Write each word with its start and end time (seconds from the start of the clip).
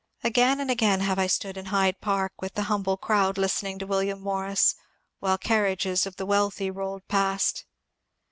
Again 0.23 0.59
and 0.59 0.71
again 0.71 1.01
have 1.01 1.19
I 1.19 1.27
stood 1.27 1.57
in 1.57 1.65
Hyde 1.65 2.01
Park 2.01 2.41
with 2.41 2.55
the 2.55 2.63
humble 2.63 2.97
crowd 2.97 3.37
listening 3.37 3.77
to 3.77 3.85
William 3.85 4.19
Morris, 4.19 4.73
while 5.19 5.37
carriages 5.37 6.07
of 6.07 6.15
the 6.15 6.25
wealthy 6.25 6.71
rolled 6.71 7.07
past. 7.07 7.65